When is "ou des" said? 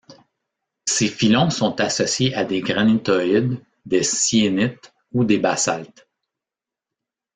5.13-5.37